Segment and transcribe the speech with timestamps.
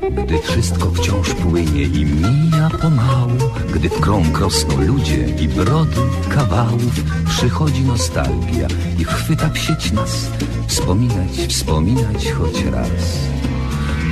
[0.00, 3.38] Gdy wszystko wciąż płynie i mija pomału
[3.74, 10.30] Gdy w krąg rosną ludzie i brody kawałów Przychodzi nostalgia i chwyta psieć nas
[10.66, 13.28] Wspominać, wspominać choć raz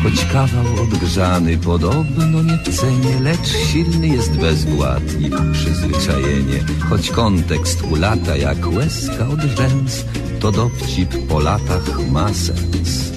[0.03, 6.65] Choć kawał odgrzany podobno nie w cenie Lecz silny jest bezwład i przyzwyczajenie.
[6.91, 10.05] Choć kontekst ulata jak łezka od rzęs
[10.41, 13.13] To dowcip po latach ma sens.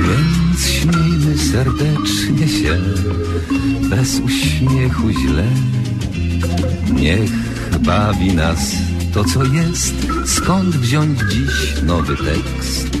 [0.00, 2.78] Więc śmiejmy serdecznie się
[3.90, 5.46] Bez uśmiechu źle.
[6.92, 7.30] Niech
[7.80, 8.76] bawi nas
[9.14, 9.94] to co jest
[10.26, 13.00] Skąd wziąć dziś nowy tekst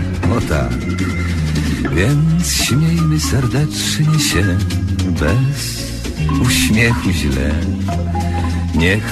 [0.41, 0.73] tak.
[1.95, 4.57] Więc śmiejmy serdecznie się
[5.19, 5.91] bez
[6.41, 7.55] uśmiechu źle.
[8.75, 9.03] Niech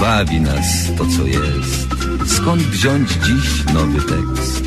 [0.00, 1.88] bawi nas to, co jest.
[2.26, 4.64] Skąd wziąć dziś nowy tekst?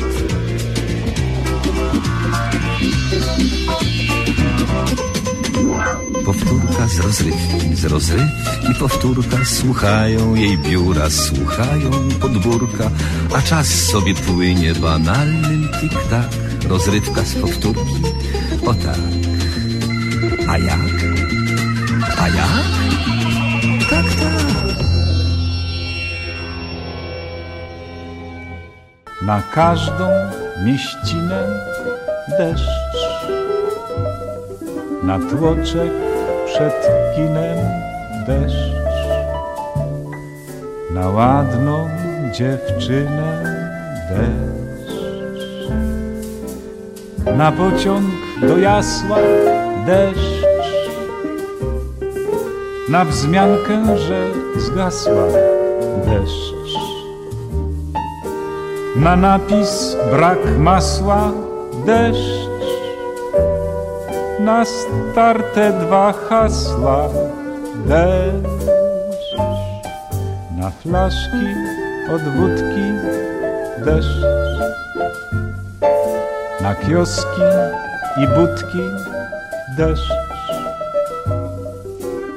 [6.28, 9.44] Powtórka z rozrywki, z rozrywki powtórka.
[9.44, 11.90] Słuchają jej biura, słuchają
[12.20, 12.90] podwórka
[13.36, 16.28] A czas sobie płynie banalnym tik-tak.
[16.68, 18.02] Rozrywka z powtórki,
[18.66, 18.98] o tak.
[20.48, 20.78] A jak?
[22.18, 22.64] A jak?
[23.90, 24.76] Tak, tak.
[29.22, 30.08] Na każdą
[30.64, 31.44] mieścinę
[32.38, 32.68] deszcz.
[35.02, 36.07] Na tłoczek
[36.58, 37.58] przed kinem
[38.26, 38.72] deszcz.
[40.90, 41.88] Na ładną
[42.32, 43.44] dziewczynę
[44.10, 44.92] deszcz.
[47.36, 48.04] Na pociąg
[48.40, 49.16] do jasła
[49.86, 50.44] deszcz.
[52.88, 54.26] Na wzmiankę, że
[54.56, 55.26] zgasła
[56.04, 56.54] deszcz.
[58.96, 61.32] Na napis brak masła
[61.86, 62.47] deszcz
[64.48, 67.08] Na starte dwa hasła.
[67.86, 69.36] Deszcz.
[70.58, 71.46] Na flaszki
[72.14, 72.86] od wódki
[73.84, 74.24] deszcz.
[76.60, 77.48] Na kioski
[78.22, 78.84] i budki
[79.76, 80.12] deszcz.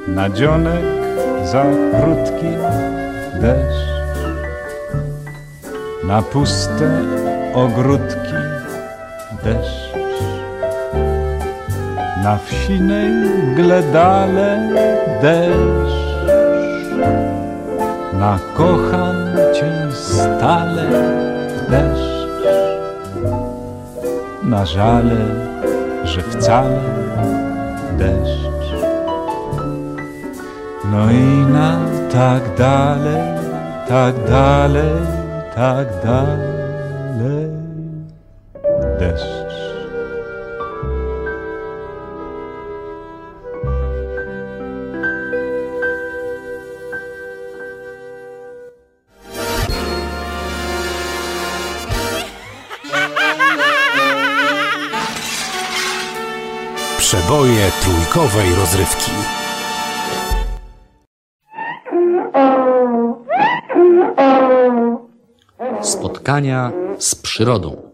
[0.08, 0.84] Na dzionek
[1.44, 1.64] za
[2.00, 2.52] krótki
[3.40, 3.88] deszcz.
[6.04, 6.90] Na puste
[7.54, 8.38] ogródki
[9.44, 9.92] deszcz,
[12.22, 13.12] na wsinej
[13.56, 14.50] gledale
[15.22, 15.96] deszcz,
[18.20, 19.16] na kocham
[19.54, 20.88] cię stale
[21.70, 22.28] deszcz,
[24.42, 25.20] na żale,
[26.04, 26.80] że wcale
[27.98, 28.42] deszcz.
[30.90, 31.78] No i na
[32.12, 33.22] tak dalej,
[33.88, 35.22] tak dalej
[35.54, 36.51] tak dalej
[57.12, 59.10] Przeboje trójkowej rozrywki.
[65.82, 67.92] Spotkania z przyrodą.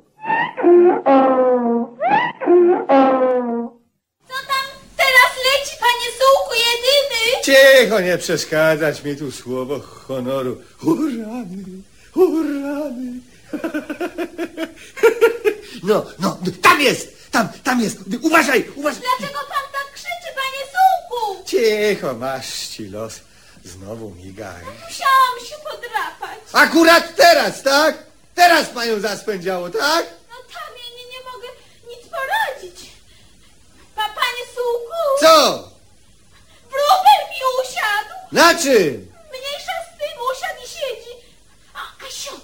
[4.28, 7.42] Co tam teraz leci, panie sułku jedyny?
[7.44, 10.56] Cicho, nie przeszkadzać mi tu słowo honoru.
[10.82, 11.64] Urany,
[12.14, 13.12] urany.
[15.82, 17.96] No, no, tam jest, tam, tam jest.
[18.22, 19.02] Uważaj, uważaj.
[19.02, 21.44] Dlaczego pan tak krzyczy, panie sułku?
[21.46, 23.14] Cicho, masz ci los.
[23.64, 24.62] Znowu migaj.
[24.64, 26.38] Musiałam się podrapać.
[26.52, 27.98] Akurat teraz, tak?
[28.34, 30.06] Teraz panią zaspędziało, tak?
[30.30, 31.48] No tam ja nie, nie mogę
[31.88, 32.90] nic poradzić.
[33.94, 35.20] Pa, panie sułku?
[35.20, 35.68] Co?
[36.62, 38.14] Wróbel mi usiadł.
[38.32, 39.12] Na czym?
[39.30, 41.14] Mniejsza z tym usiadł i siedzi.
[41.74, 42.40] A, Asiu,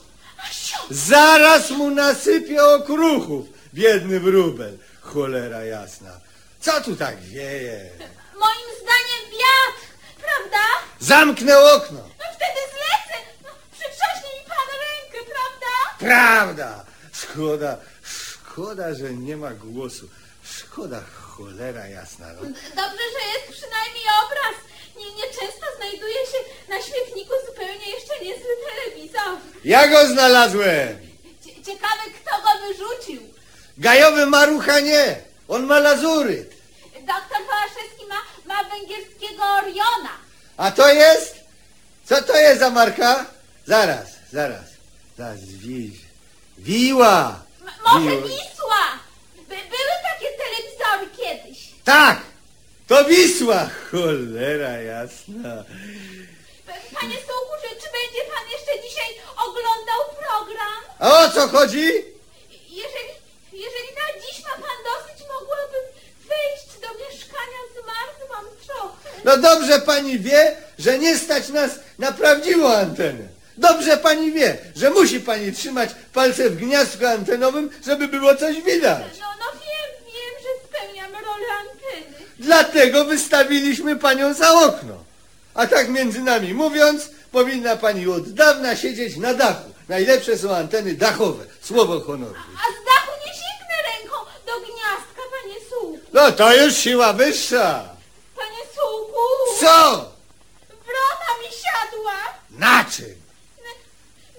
[0.48, 0.78] Asiu.
[0.90, 4.78] Zaraz mu nasypię okruchów, biedny wróbel.
[5.00, 6.20] Cholera jasna.
[6.60, 7.90] Co tu tak wieje?
[8.34, 9.82] Moim zdaniem wiatr,
[10.24, 10.64] prawda?
[11.00, 11.98] Zamknę okno.
[11.98, 13.16] No wtedy zlecę.
[13.42, 15.74] No, przytrzaśnie mi pan rękę, prawda?
[15.98, 16.84] Prawda.
[17.12, 20.08] Szkoda, Szkoda, że nie ma głosu.
[20.58, 22.26] Szkoda, cholera jasna.
[22.32, 22.40] No.
[22.82, 24.56] Dobrze, że jest przynajmniej obraz.
[24.96, 26.38] Nie, nieczęsto znajduje się
[26.68, 29.38] na śmietniku zupełnie jeszcze niezły telewizor.
[29.64, 30.98] Ja go znalazłem!
[31.44, 33.22] Cie- Ciekawe, kto go wyrzucił.
[33.78, 35.16] Gajowy marucha nie!
[35.48, 36.46] On ma lazury.
[36.94, 38.20] Doktor Pałaszewski ma,
[38.54, 40.10] ma węgierskiego Oriona.
[40.56, 41.34] A to jest?
[42.04, 43.26] Co to jest za marka?
[43.66, 44.64] Zaraz, zaraz.
[45.18, 46.00] Zaraz, wi...
[46.58, 47.40] Wiła!
[47.60, 48.22] M- może Wiła.
[48.28, 48.84] Wisła.
[49.36, 51.58] By, były takie telewizory kiedyś.
[51.84, 52.20] Tak!
[52.86, 53.68] To Wisła!
[53.90, 55.64] Cholera jasna.
[57.00, 60.82] Panie Sułku, czy, czy będzie pan jeszcze dzisiaj oglądał program?
[60.98, 61.86] A o co chodzi?
[63.52, 65.84] Jeżeli na dziś ma pan dosyć, mogłabym
[66.28, 67.60] wejść do mieszkania.
[67.74, 69.03] Zmarzłam trochę.
[69.24, 73.34] No dobrze pani wie, że nie stać nas na prawdziwą antenę.
[73.56, 79.02] Dobrze pani wie, że musi pani trzymać palce w gniazdku antenowym, żeby było coś widać.
[79.20, 82.16] No, no wiem, wiem, że spełniam rolę anteny.
[82.38, 85.04] Dlatego wystawiliśmy panią za okno.
[85.54, 89.70] A tak między nami mówiąc, powinna pani od dawna siedzieć na dachu.
[89.88, 91.44] Najlepsze są anteny dachowe.
[91.62, 92.34] Słowo honoru.
[92.34, 94.16] A z dachu nie sięgnę ręką
[94.46, 96.06] do gniazdka, panie Sułku.
[96.12, 97.93] No to już siła wyższa.
[99.60, 100.10] Co?
[100.68, 102.16] Wrona mi siadła!
[102.50, 103.14] Na czym?
[103.64, 103.70] Na,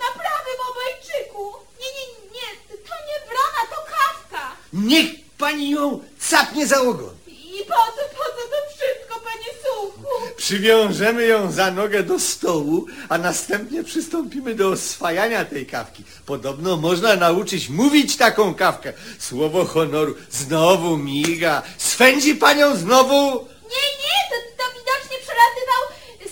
[0.06, 1.54] na prawym obojczyku!
[1.80, 4.56] Nie, nie, nie, to nie wrona, to kawka!
[4.74, 7.16] Niech pani ją capnie za ogon.
[7.28, 10.36] I po co, po co to wszystko, panie Sułku?
[10.38, 16.04] Przywiążemy ją za nogę do stołu, a następnie przystąpimy do oswajania tej kawki.
[16.26, 18.94] Podobno można nauczyć mówić taką kawkę.
[19.20, 21.62] Słowo honoru znowu miga.
[21.78, 23.48] Swędzi panią znowu?
[23.76, 25.82] Nie, nie, to, to widocznie przelatywał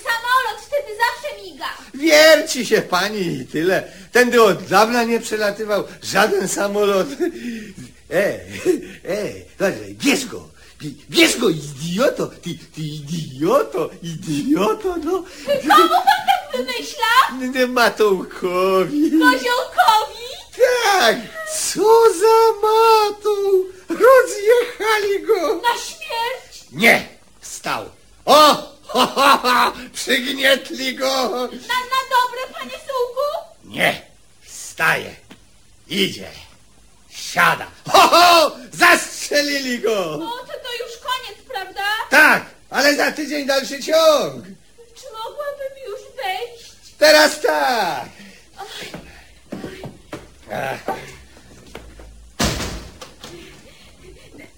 [0.03, 1.69] samolot, wtedy zawsze miga.
[2.03, 3.83] Wierci się pani i tyle.
[4.11, 7.07] Tędy od dawna nie przelatywał żaden samolot.
[8.11, 8.39] E,
[9.05, 10.49] e, dobrze, bierz go.
[10.81, 15.11] Bie- Bierz go, idioto, ty, ty idioto, idioto, no.
[15.45, 17.13] Komu pan tak wymyśla?
[17.53, 19.11] Nie Matołkowi.
[19.11, 20.23] Koziołkowi?
[20.55, 21.15] Tak,
[21.71, 21.83] co
[22.19, 23.29] za matą!
[23.89, 25.55] Rozjechali go!
[25.55, 26.65] Na śmierć?
[26.71, 27.07] Nie,
[27.41, 27.85] stał.
[28.25, 31.29] O, ho, ho, ho, przygnietli go!
[31.69, 33.27] Na, na dobre, panie Sułku?
[33.63, 34.01] Nie,
[34.47, 35.15] staje,
[35.87, 36.29] idzie,
[37.09, 37.67] siada.
[37.89, 40.13] Ho, ho, zastrzelili go!
[40.13, 41.83] O, to, to już koniec, prawda?
[42.09, 44.45] Tak, ale za tydzień dalszy ciąg.
[44.95, 46.73] Czy mogłabym już wejść?
[46.97, 48.05] Teraz tak.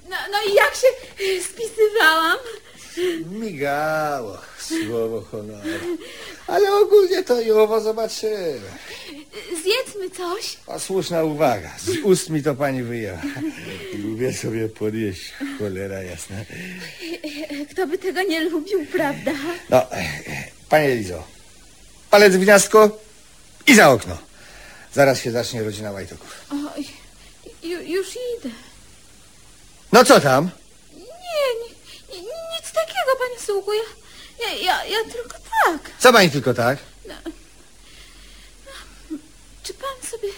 [0.09, 0.87] No, no i jak się
[1.43, 2.37] spisywałam?
[3.31, 5.69] Migało, słowo honoru.
[6.47, 8.61] Ale ogólnie to i owo zobaczymy.
[9.63, 10.57] Zjedzmy coś.
[10.67, 11.71] A słuszna uwaga.
[11.79, 13.21] Z ust mi to pani wyjęła.
[14.03, 16.35] Lubię sobie podjeść, cholera jasna.
[17.71, 19.31] Kto by tego nie lubił, prawda?
[19.69, 19.87] No,
[20.69, 21.23] panie Elizo,
[22.09, 22.99] palec w gniazdko
[23.67, 24.17] i za okno.
[24.93, 26.45] Zaraz się zacznie rodzina Łajtoków.
[26.51, 26.87] Oj,
[27.63, 28.07] ju, już
[28.39, 28.49] idę.
[29.91, 30.49] No co tam?
[30.93, 31.01] Nie,
[32.11, 32.71] nie, nie nic
[33.45, 33.71] Sułku.
[33.73, 35.91] Ja, ja, ja, ja tylko tak.
[35.99, 36.77] Co pani tylko tak?
[39.63, 40.29] Czy pan sobie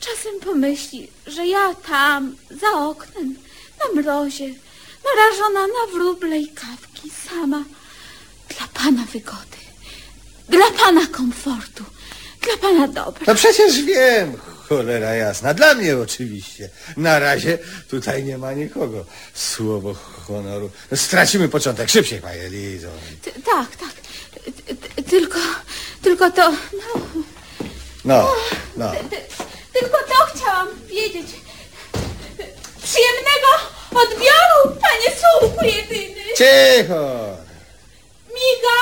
[0.00, 3.36] czasem pomyśli, że ja tam, za oknem,
[3.78, 4.54] na mrozie,
[5.04, 7.64] narażona na wróble i kawki, sama,
[8.48, 9.58] dla pana wygody,
[10.48, 11.84] dla pana komfortu,
[12.40, 13.24] dla pana dobra.
[13.26, 14.36] No przecież wiem,
[14.68, 15.54] cholera jasna.
[15.54, 16.68] Dla mnie oczywiście.
[16.96, 17.58] Na razie
[17.90, 19.04] tutaj nie ma nikogo.
[19.34, 20.70] Słowo honoru.
[20.90, 21.90] No, stracimy początek.
[21.90, 22.88] Szybciej, panie Elizo.
[23.44, 23.92] Tak, tak.
[24.66, 25.38] Ty, ty, tylko,
[26.02, 27.06] tylko to, no,
[28.04, 28.34] No,
[28.76, 28.90] no.
[29.10, 29.16] ty,
[29.80, 31.26] tylko to chciałam wiedzieć.
[32.82, 33.48] Przyjemnego
[33.90, 36.14] odbioru, panie Sułku jedyny.
[36.36, 37.36] Cicho!
[38.28, 38.80] Miga?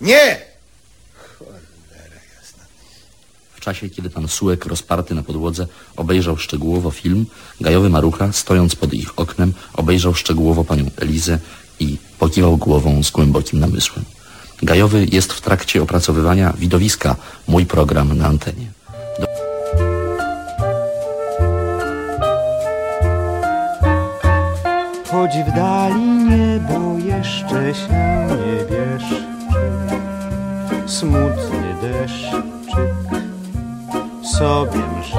[0.00, 0.40] Nie!
[1.38, 2.64] Cholera jasna.
[3.56, 7.26] W czasie, kiedy pan Sułek rozparty na podłodze obejrzał szczegółowo film,
[7.60, 11.38] Gajowy Marucha, stojąc pod ich oknem, obejrzał szczegółowo panią Elizę
[11.80, 14.04] i pokiwał głową z głębokim namysłem.
[14.62, 17.16] Gajowy jest w trakcie opracowywania widowiska
[17.48, 18.66] Mój program na antenie.
[25.10, 29.22] Choć w dali niebo jeszcze się nie wieszczy
[30.86, 32.58] Smutny deszczyk
[34.38, 35.16] sobie mszy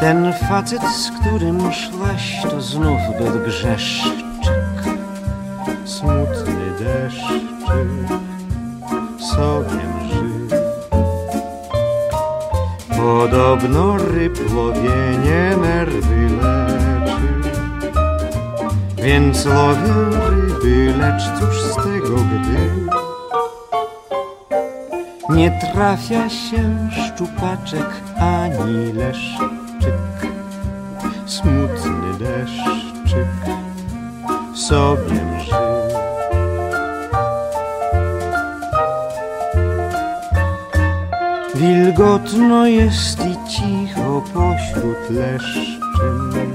[0.00, 4.26] Ten facet, z którym szłaś, to znów był grzeszczyk.
[5.84, 7.46] Smutny deszczyk
[9.18, 10.56] sobie mszy
[12.96, 17.50] Podobno ryb łowienie nerwy leczy.
[18.96, 19.94] Więc lowię
[20.30, 22.95] ryby, lecz cóż z tego, gdy
[25.36, 27.86] Nie trafia się szczupaczek
[28.20, 30.30] ani leszczyk.
[31.26, 33.28] Smutny deszczyk
[34.54, 35.56] sobie mży
[41.54, 46.52] Wilgotno jest i cicho pośród leszczyn.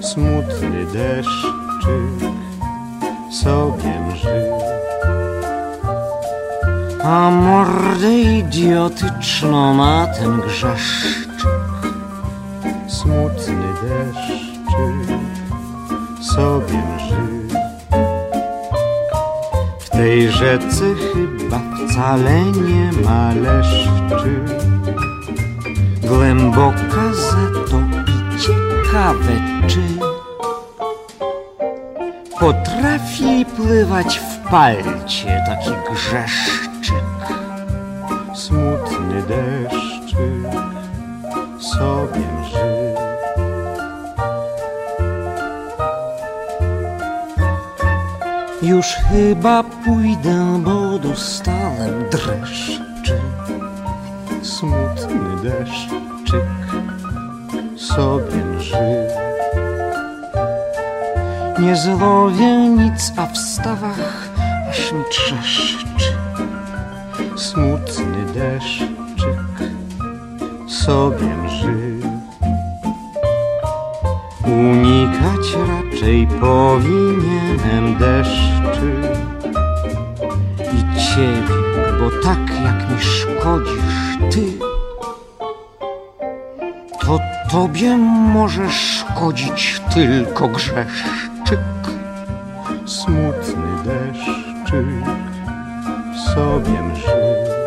[0.00, 2.32] Smutny deszczyk
[3.30, 4.51] sobie mży
[7.04, 11.28] A mordę idiotyczną ma ten grzeszczyk.
[12.88, 14.52] Smutny deszczyk
[16.22, 17.42] sobie mży
[19.78, 24.40] w tej rzece chyba wcale nie ma leszczy.
[26.08, 29.80] Głęboka za to i ciekawe czy.
[32.40, 36.61] Potrafi pływać w palcie taki grzeszczyk
[48.62, 53.20] Już chyba pójdę, bo dostałem dreszczy
[54.42, 56.44] Smutny deszczyk
[57.76, 59.08] sobie mży
[61.58, 64.28] Nie złowię nic, a w stawach
[64.70, 65.86] aż mi trzeszczy.
[67.36, 68.88] Smutny deszczyk
[70.66, 71.92] sobie mży
[75.22, 78.92] Unikać raczej powinienem deszczy
[80.58, 81.54] i ciebie,
[82.00, 84.58] bo tak jak mi szkodzisz ty,
[87.00, 87.18] to
[87.50, 87.96] tobie
[88.32, 91.60] może szkodzić tylko grzeszczyk.
[92.86, 94.86] Smutny deszczyk
[96.34, 97.61] sobie mży.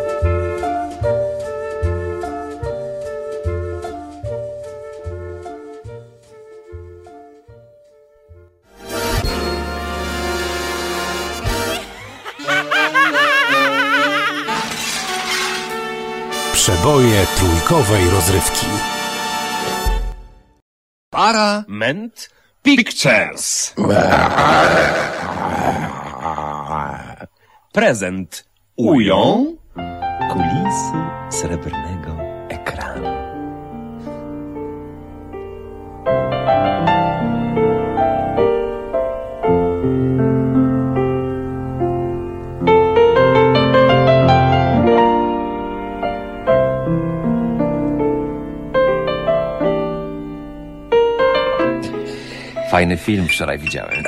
[16.96, 18.66] Trójkowej rozrywki.
[21.10, 22.30] Parament
[22.64, 23.76] Pictures.
[27.74, 29.56] Prezent ują
[30.32, 30.98] kulisy
[31.30, 31.95] srebrnego
[52.76, 54.04] Fajny film wczoraj widziałem.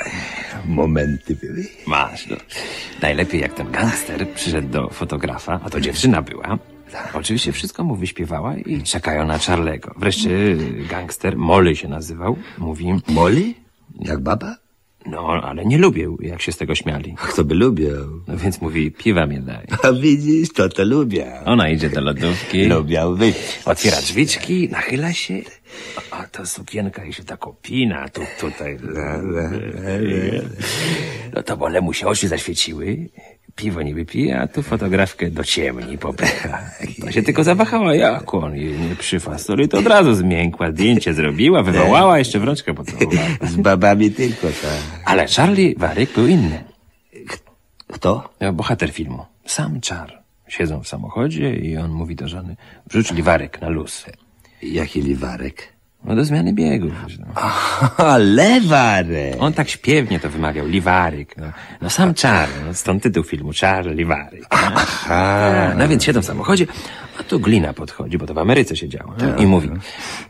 [0.65, 1.63] Momenty były.
[1.85, 2.35] Masz, no.
[3.01, 6.57] Najlepiej jak ten gangster przyszedł do fotografa, a to dziewczyna była.
[7.13, 9.95] Oczywiście wszystko mu wyśpiewała i czekają na Charlego.
[9.97, 10.29] Wreszcie
[10.89, 13.53] gangster, Molly się nazywał, mówi, Molly?
[13.99, 14.55] Jak baba?
[15.05, 17.15] no ale nie lubię, jak się z tego śmiali.
[17.17, 18.05] Kto by lubiał?
[18.27, 19.65] No więc mówi, piwa mi daj.
[19.83, 21.43] A widzisz, to to lubiał.
[21.45, 23.59] Ona idzie do lodówki, Lubiał wypić.
[23.65, 25.33] otwiera drzwiczki, nachyla się,
[26.11, 28.77] a ta sukienka jej się tak opina, tu, tutaj.
[31.33, 33.09] No to bole mu się oczy zaświeciły,
[33.55, 36.59] piwo nie wypije, a tu fotografkę do ciemni popycha.
[37.01, 41.63] To się tylko zawahała, jak on jej nie przyfasoli, to od razu zmiękła, zdjęcie zrobiła,
[41.63, 43.27] wywołała, jeszcze w rączkę pocałowała.
[43.41, 45.01] Z babami tylko tak.
[45.05, 46.63] Ale Charlie Waryk był inny.
[47.87, 48.29] Kto?
[48.53, 49.25] Bohater filmu.
[49.45, 50.23] Sam czar.
[50.47, 52.55] Siedzą w samochodzie i on mówi do żony,
[52.87, 54.05] wrzuć liwarek na luz.
[54.61, 55.77] Jaki liwarek?
[56.03, 57.25] No do zmiany wiesz, No.
[57.35, 59.35] Aha, lewarek.
[59.39, 61.37] On tak śpiewnie to wymawiał, liwaryk.
[61.37, 64.45] No, no sam czar, no, stąd tytuł filmu, czar, liwaryk.
[65.09, 66.67] No, no więc siedzą w samochodzie,
[67.19, 69.13] a tu glina podchodzi, bo to w Ameryce się działo.
[69.21, 69.69] no, I mówi,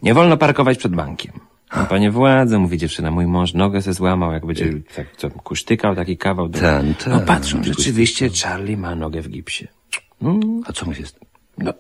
[0.03, 1.31] nie wolno parkować przed bankiem.
[1.77, 5.95] No, panie władze, mówi dziewczyna, mój mąż nogę se złamał, jak będzie tak, co, kusztykał
[5.95, 6.49] taki kawał.
[6.49, 6.59] Do...
[6.59, 7.13] Tan, tan.
[7.13, 9.67] No patrzą, rzeczywiście Charlie ma nogę w gipsie.
[10.21, 11.03] No, A co mu się
[11.57, 11.73] no.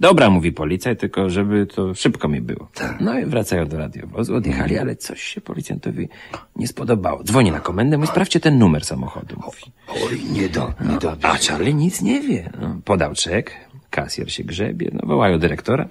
[0.00, 2.68] Dobra, mówi policjant, tylko żeby to szybko mi było.
[2.74, 3.00] Tak.
[3.00, 6.08] No i wracają do radiowozu, odjechali, ale coś się policjantowi
[6.56, 7.22] nie spodobało.
[7.24, 9.36] Dzwoni na komendę, mówi, sprawdźcie ten numer samochodu.
[9.44, 9.62] Mówi.
[9.88, 11.16] Oj, nie do, nie do.
[11.22, 12.50] A Charlie nic nie wie.
[12.60, 13.52] No, podał czek,
[13.90, 15.88] kasjer się grzebie, no wołają dyrektora.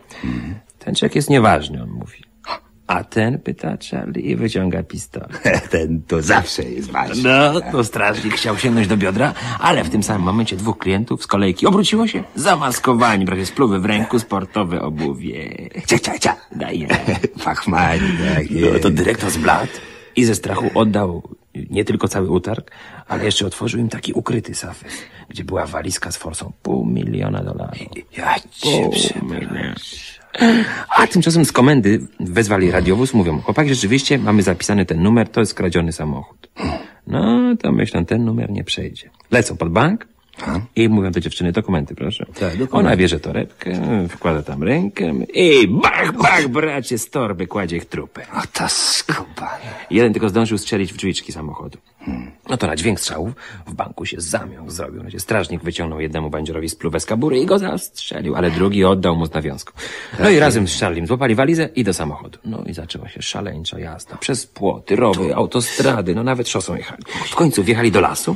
[0.80, 2.24] Ten czek jest nieważny, on mówi.
[2.94, 5.70] A ten pyta Charlie i wyciąga pistolet.
[5.70, 7.30] Ten to zawsze jest ważny.
[7.30, 11.28] No, to strażnik chciał sięgnąć do biodra, ale w tym samym momencie dwóch klientów z
[11.28, 15.70] kolejki obróciło się, zamaskowani, prawie spluwy w ręku, sportowe obuwie.
[15.88, 16.36] Cia, cia, cia.
[16.56, 16.88] Daje.
[17.44, 19.72] Fachmani, tak No, to dyrektor zbladł
[20.16, 21.24] i ze strachu oddał
[21.70, 22.72] nie tylko cały utarg,
[23.08, 24.94] ale jeszcze otworzył im taki ukryty safes,
[25.30, 27.78] gdzie była walizka z forsą pół miliona dolarów.
[28.18, 29.74] Ja cię przepraszam.
[30.90, 35.52] A tymczasem z komendy wezwali radiowóz, mówią, chłopak, rzeczywiście mamy zapisany ten numer, to jest
[35.52, 36.50] skradziony samochód.
[37.08, 39.10] No, to myślę, ten numer nie przejdzie.
[39.32, 40.08] Lecą pod bank
[40.76, 42.26] i mówią do dziewczyny, dokumenty proszę.
[42.26, 42.72] Tak, dokumenty.
[42.72, 43.72] Ona bierze torebkę,
[44.10, 48.22] wkłada tam rękę i bach, bach, bracie, z torby kładzie ich trupę.
[48.34, 49.60] O, ta skubana.
[49.90, 51.78] Jeden tylko zdążył strzelić w drzwiczki samochodu.
[52.50, 53.34] No to na dźwięk strzałów
[53.68, 55.02] w banku się zamiąg zrobił.
[55.02, 59.26] Znaczy, strażnik wyciągnął jednemu bandzierowi spluwę z kabury i go zastrzelił, ale drugi oddał mu
[59.26, 59.74] z nawiązką.
[60.20, 62.40] No i razem z Charliem złapali walizę i do samochodu.
[62.46, 64.18] No i zaczęła się szaleńcza jazda.
[64.18, 67.04] Przez płoty, rowy, autostrady, no nawet szosą jechali.
[67.26, 68.36] W końcu wjechali do lasu.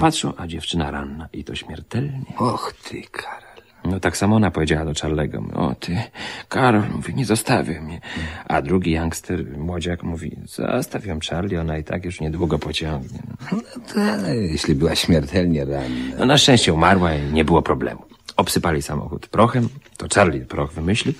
[0.00, 2.24] Patrzą, a dziewczyna ranna i to śmiertelnie.
[2.38, 3.56] Och ty, Karol.
[3.84, 5.44] No tak samo ona powiedziała do Charlego.
[5.54, 6.02] O ty,
[6.48, 8.00] Karol, mówi, nie zostawię mnie.
[8.48, 13.18] A drugi youngster, młodziak, mówi, zostaw ją Charlie, ona i tak już niedługo pociągnie.
[13.52, 13.58] No
[13.94, 16.16] to, jeśli była śmiertelnie ranna.
[16.18, 18.02] No na szczęście umarła i nie było problemu.
[18.36, 21.14] Obsypali samochód prochem, to Charlie proch wymyślił,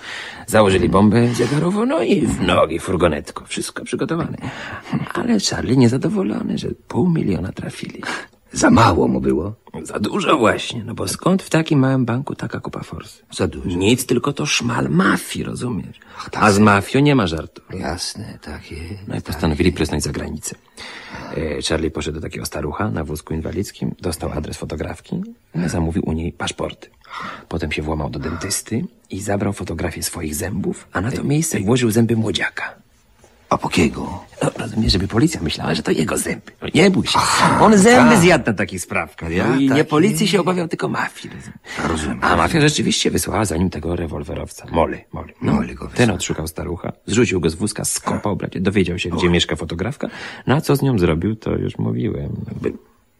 [0.47, 4.37] założyli bombę zegarową, no i w nogi furgonetko, wszystko przygotowane.
[5.13, 8.01] Ale Charlie niezadowolony, że pół miliona trafili.
[8.53, 9.53] Za mało mu było.
[9.83, 13.23] Za dużo właśnie, no bo skąd w takim małym banku taka kupa forsy?
[13.31, 13.77] Za dużo.
[13.77, 15.99] Nic, tylko to szmal mafii, rozumiesz?
[16.33, 17.61] A z mafią nie ma żartu.
[17.79, 19.07] Jasne, tak jest.
[19.07, 20.55] No i postanowili prysnąć za granicę.
[21.37, 25.21] E, Charlie poszedł do takiego starucha na wózku inwalidzkim, dostał adres fotografki,
[25.55, 26.89] no, zamówił u niej paszporty.
[27.49, 31.91] Potem się włamał do dentysty i zabrał fotografię swoich zębów, a na to miejsce włożył
[31.91, 32.75] zęby młodziaka.
[33.49, 34.23] A pokiego?
[34.43, 36.51] No, rozumiesz, żeby policja myślała, że to jego zęby.
[36.61, 37.19] No, nie bój się.
[37.61, 39.31] On zęby zjadł na takich sprawkach.
[39.31, 41.35] Ja no, I nie tak policji się obawiał, tylko mafii.
[41.35, 41.89] Rozumiesz?
[41.89, 42.19] Rozumiem.
[42.21, 44.65] A mafia rzeczywiście wysłała za nim tego rewolwerowca.
[44.71, 45.33] Molly, Molly.
[45.41, 49.29] No, Molly go Ten odszukał starucha, zrzucił go z wózka, skopał, bracie, dowiedział się, gdzie
[49.29, 50.07] mieszka fotografka.
[50.47, 52.45] No a co z nią zrobił, to już mówiłem.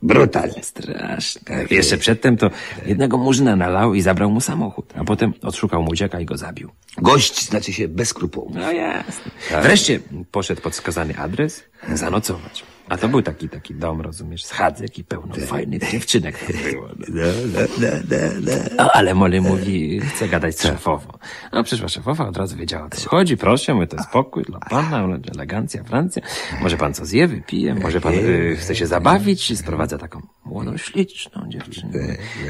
[0.02, 0.52] Brutal.
[0.62, 1.42] Straszne.
[1.46, 2.02] Tak Jeszcze jest.
[2.02, 2.50] przedtem to
[2.86, 4.94] jednego murzyna nalał i zabrał mu samochód.
[4.98, 6.70] A potem odszukał młodziaka i go zabił.
[6.98, 8.52] Gość znaczy się bez skrupułów.
[8.56, 9.32] No jasne.
[9.62, 10.00] Wreszcie
[10.32, 12.64] poszedł pod wskazany adres zanocować.
[12.90, 16.36] A to był taki, taki dom, rozumiesz, schadzek i pełno fajnych dziewczynek
[16.72, 16.88] było.
[16.88, 17.24] No.
[17.54, 21.18] No, no, no, no, ale Molly mówi, chce gadać z szefową.
[21.54, 23.38] No przyszła szefowa, od razu wiedziała, co chodzi.
[23.38, 26.22] Proszę, mówię, to spokój dla pana, elegancja, Francja.
[26.62, 29.58] Może pan co zje, wypije, może pan y, chce się zabawić.
[29.60, 31.92] Sprowadza taką młodą, śliczną dziewczynę.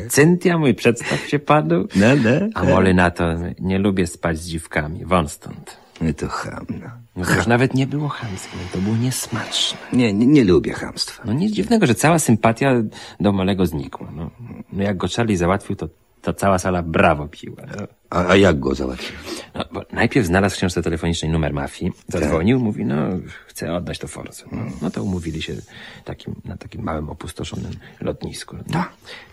[0.10, 1.88] Cynthia, mój, przedstaw się panu.
[2.56, 3.24] A Molly na to,
[3.60, 5.87] nie lubię spać z dziwkami, won stąd.
[6.18, 6.66] To ham,
[7.16, 7.26] no.
[7.26, 9.78] To już nawet nie było chamskie, to było niesmaczne.
[9.94, 11.24] Nie, nie, nie lubię chamstwa.
[11.26, 12.74] No nic dziwnego, że cała sympatia
[13.20, 14.08] do Molego znikła.
[14.16, 14.30] No,
[14.74, 15.90] no jak go Charlie załatwił, to,
[16.22, 17.64] to cała sala brawo piła.
[17.78, 17.88] No.
[18.10, 19.16] A, a jak go załatwił?
[19.56, 22.96] No, bo najpierw znalazł w książce telefonicznej numer mafii, zadzwonił, mówi, no,
[23.48, 24.44] chcę oddać to Force.
[24.52, 25.54] No, no to umówili się
[26.06, 28.56] takim, na takim małym, opustoszonym lotnisku.
[28.74, 28.86] No.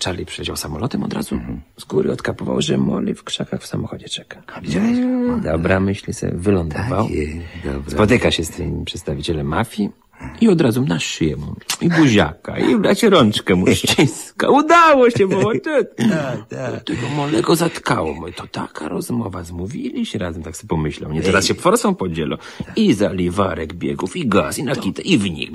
[0.04, 1.40] Charlie przyleciał samolotem od razu,
[1.78, 4.42] z góry odkapował, że Molly w krzakach w samochodzie czeka.
[4.62, 4.98] widziałeś?
[5.26, 7.04] No, Dobra, myśli sobie, wylądował.
[7.08, 7.40] Takie.
[7.88, 9.90] Spotyka się z tym przedstawicielem mafii
[10.40, 11.54] i od razu na szyję mu.
[11.80, 14.50] I buziaka, i bracie rączkę mu ściska.
[14.50, 15.52] Udało się, bo
[16.84, 18.14] Tego Molego zatkało.
[18.14, 21.12] Mówię, to taka rozmowa, zmówili się razem, tak sobie pomyślał.
[21.12, 22.36] Nie, teraz się forsą podzielą.
[22.76, 25.50] I zaliwarek biegów, i gaz, i nakita, i w nich.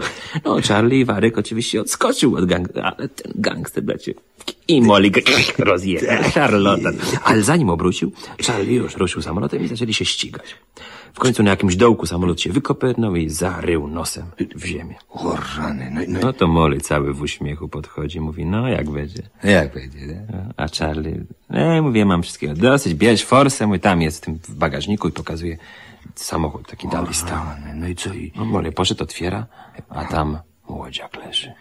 [0.45, 4.13] No, Charlie i Warek oczywiście odskoczył od gangstera, ale ten gangster, bracie,
[4.67, 5.11] i Molly
[5.57, 6.31] rozjechał.
[6.33, 6.91] Charlotta.
[7.23, 8.11] Ale zanim obrócił,
[8.47, 10.55] Charlie już ruszył samolotem i zaczęli się ścigać.
[11.13, 14.95] W końcu na jakimś dołku samolot się wykopernął i zarył nosem w ziemię.
[15.09, 16.19] O, rany, no, no.
[16.21, 19.23] No to Molly cały w uśmiechu podchodzi, mówi, no jak będzie.
[19.43, 20.23] Jak będzie, nie?
[20.57, 24.53] A Charlie, nie, mówię, mam wszystkiego dosyć, bierz forsę, mój tam jest w tym w
[24.55, 25.57] bagażniku i pokazuje
[26.15, 27.45] samochód taki dalej stał.
[27.45, 28.13] Rany, no i co?
[28.13, 28.31] I...
[28.35, 29.45] No Molly poszedł, otwiera,
[29.89, 31.53] a tam młodziak leży.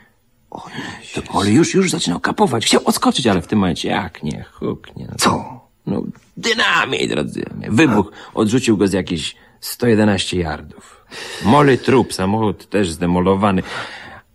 [1.15, 5.07] To Molly już, już zaczynał kapować, chciał odskoczyć, ale w tym momencie jak nie, huknie.
[5.11, 5.61] No, Co?
[5.89, 6.03] No,
[6.37, 7.43] dynamit, drodzy.
[7.69, 11.05] Wybuch odrzucił go z jakichś 111 yardów.
[11.45, 13.63] Molly trup, samochód też zdemolowany.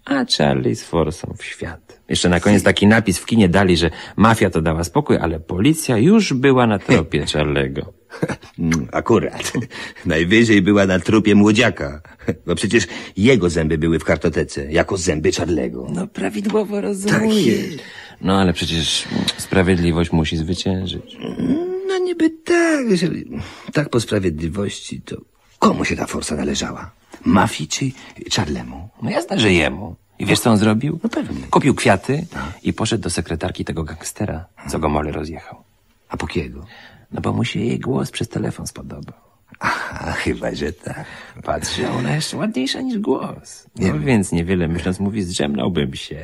[0.06, 2.00] A Charlie z forsą w świat.
[2.10, 5.98] Jeszcze na koniec taki napis w kinie dali, że mafia to dała spokój, ale policja
[5.98, 7.94] już była na tropie Charlego.
[8.60, 9.52] Mm, Akurat.
[10.06, 12.02] Najwyżej była na trupie młodziaka.
[12.46, 12.88] Bo przecież
[13.18, 15.88] jego zęby były w kartotece, jako zęby Charlego.
[15.90, 17.42] No prawidłowo rozumie.
[18.24, 19.08] No ale przecież
[19.38, 21.18] sprawiedliwość musi zwyciężyć.
[21.88, 23.08] No niby tak, że
[23.74, 25.16] tak po sprawiedliwości to
[25.60, 26.92] Komu się ta forsa należała?
[27.26, 27.92] Mafii czy
[28.36, 28.90] Charlemu?
[29.02, 29.96] No jasne, że jemu.
[30.20, 31.00] I wiesz, co on zrobił?
[31.04, 31.42] No pewnie.
[31.50, 32.26] Kupił kwiaty
[32.64, 35.64] i poszedł do sekretarki tego gangstera, co go mole rozjechał.
[36.10, 36.66] A po kiego?
[37.12, 39.23] No bo mu się jej głos przez telefon spodobał.
[40.00, 41.06] A chyba, że tak.
[41.44, 43.66] Patrz, a ona jeszcze ładniejsza niż głos.
[43.80, 46.16] No więc niewiele myśląc mówi, zdrzemnąłbym się.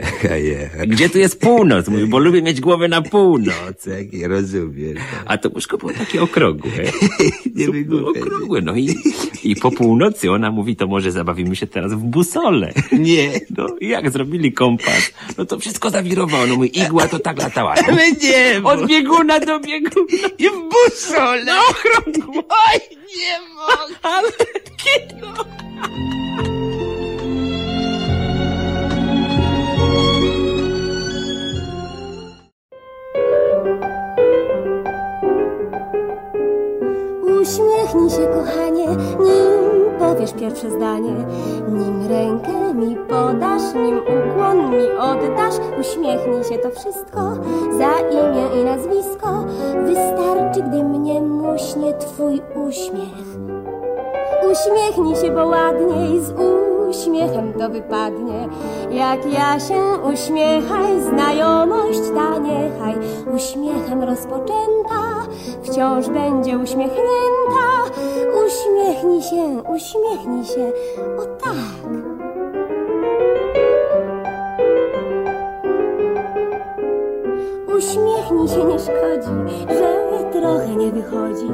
[0.87, 1.87] Gdzie tu jest północ?
[1.87, 3.55] Mówi, bo lubię mieć głowę na północ.
[3.89, 4.95] Tak, nie rozumiem.
[5.25, 6.71] A to łóżko było takie okrągłe.
[7.55, 8.95] Nie wygłupiaj okrągłe, no i,
[9.43, 12.73] i po północy ona mówi, to może zabawimy się teraz w busole.
[12.91, 13.31] Nie.
[13.57, 16.45] No i jak zrobili kompas, no to wszystko zawirowało.
[16.45, 17.75] No mój igła to tak latała.
[17.87, 17.93] No.
[18.21, 20.29] Nie, Od bieguna do bieguna.
[20.37, 21.45] I w busole!
[21.45, 22.43] Na okrągło.
[23.29, 23.95] Nie mogę!
[24.03, 24.31] Ale
[24.77, 25.33] kino.
[37.41, 38.87] Uśmiechnij się, kochanie,
[39.19, 41.13] nim powiesz pierwsze zdanie.
[41.67, 45.53] Nim rękę mi podasz, nim ukłon mi oddasz.
[45.79, 47.33] Uśmiechnij się, to wszystko
[47.77, 49.45] za imię i nazwisko.
[49.85, 52.41] Wystarczy, gdy mnie muśnie twój.
[54.59, 56.33] Uśmiechnij się, bo ładniej z
[56.89, 58.47] uśmiechem to wypadnie.
[58.91, 59.81] Jak ja się
[60.13, 62.95] uśmiechaj, znajomość ta niechaj
[63.35, 65.27] uśmiechem rozpoczęta
[65.63, 67.69] wciąż będzie uśmiechnięta.
[68.45, 70.71] Uśmiechnij się, uśmiechnij się,
[71.17, 71.89] o tak.
[77.77, 79.98] Uśmiechnij się, nie szkodzi, że
[80.41, 81.49] trochę nie wychodzi,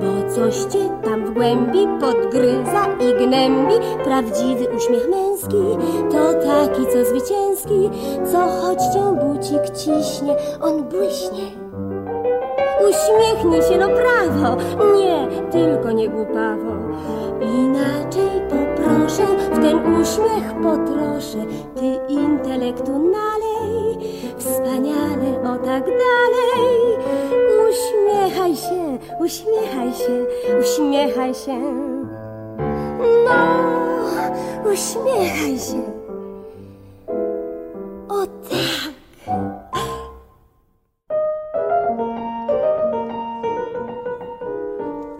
[0.00, 3.74] bo coś cię tam w głębi podgryza i gnębi.
[4.04, 5.62] Prawdziwy uśmiech męski
[6.10, 7.90] to taki, co zwycięski,
[8.32, 11.46] co choć cię bucik ciśnie, on błyśnie.
[12.88, 14.56] Uśmiechnij się, no prawo,
[14.96, 16.72] nie, tylko nie głupawo.
[17.40, 21.38] Inaczej poproszę, w ten uśmiech potroszę.
[21.76, 23.98] Ty intelektu nalej,
[24.38, 27.01] wspaniale, o tak dalej.
[27.72, 30.26] Uśmiechaj się, uśmiechaj się,
[30.60, 31.58] uśmiechaj się.
[33.26, 33.36] No,
[34.72, 35.82] uśmiechaj się.
[38.08, 38.92] O tak.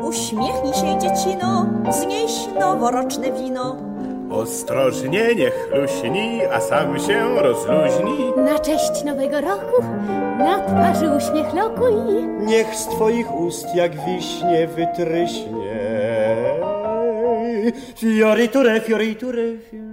[0.08, 3.91] Uśmiechnij się, dziecino, znieś noworoczne wino.
[4.32, 8.32] Ostrożnie niech luśni, a sam się rozluźni.
[8.36, 9.82] Na cześć nowego roku
[10.38, 11.92] na twarzy uśmiech lokuj.
[12.40, 15.82] Niech z twoich ust jak wiśnie wytryśnie.
[17.96, 19.38] Fioriture, fioriture,
[19.70, 19.92] fioriture.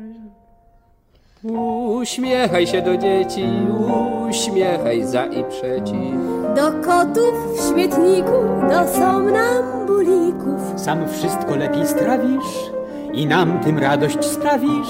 [2.01, 3.45] Uśmiechaj się do dzieci,
[4.29, 6.15] uśmiechaj za i przeciw.
[6.55, 8.31] Do kotów w śmietniku,
[8.69, 10.61] do somnambulików.
[10.75, 12.78] Sam wszystko lepiej strawisz
[13.13, 14.89] i nam tym radość sprawisz.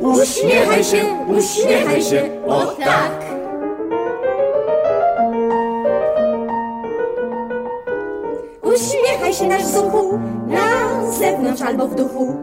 [0.00, 3.26] Uśmiechaj się, uśmiechaj się, o tak.
[8.62, 10.66] Uśmiechaj się nasz zuchu, na
[11.12, 12.36] zewnątrz albo w duchu.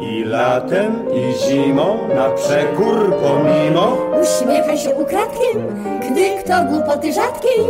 [0.00, 5.66] I latem, i zimą, na przekór pomimo, Uśmiechaj się ukradkiem,
[6.10, 7.64] gdy kto głupoty rzadkiej.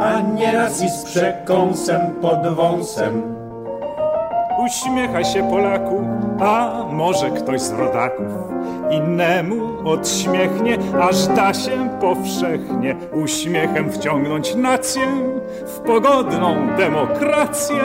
[0.00, 3.35] a nieraz i z przekąsem pod wąsem.
[4.66, 6.04] Uśmiechaj się Polaku,
[6.40, 8.26] a może ktoś z rodaków
[8.90, 15.06] innemu odśmiechnie, aż da się powszechnie uśmiechem wciągnąć nację
[15.66, 17.82] w pogodną demokrację.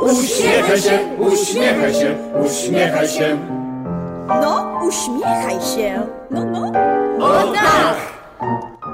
[0.00, 3.38] Uśmiechaj się, uśmiechaj się, uśmiechaj się.
[4.28, 6.02] No, uśmiechaj się.
[6.30, 6.72] No, no.
[7.26, 7.96] O tak!
[8.82, 8.93] I